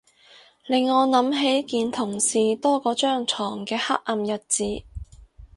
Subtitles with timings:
[0.65, 4.83] 令我諗起見同事多過張牀嘅黑暗日子